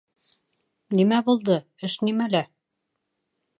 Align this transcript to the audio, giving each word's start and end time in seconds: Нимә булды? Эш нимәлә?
Нимә 0.99 1.19
булды? 1.27 1.59
Эш 1.89 1.99
нимәлә? 2.09 2.43